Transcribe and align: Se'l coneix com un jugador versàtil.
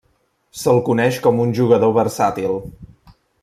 Se'l 0.61 0.79
coneix 0.87 1.21
com 1.27 1.43
un 1.45 1.55
jugador 1.61 1.95
versàtil. 2.01 2.59